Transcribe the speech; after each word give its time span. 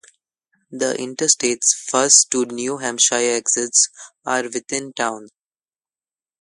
The 0.71 0.97
interstate's 0.99 1.75
first 1.75 2.31
two 2.31 2.45
New 2.45 2.79
Hampshire 2.79 3.13
exits 3.37 3.87
are 4.25 4.41
within 4.49 4.93
town. 4.93 5.27